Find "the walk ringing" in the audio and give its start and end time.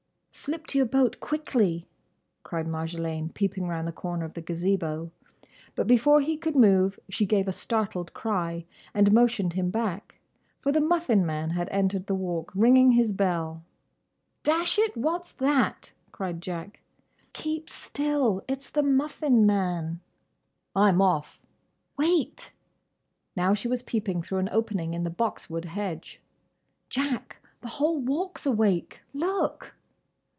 12.07-12.93